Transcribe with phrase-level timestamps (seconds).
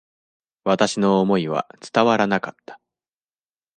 [0.63, 2.81] 私の思いは伝わらなかった。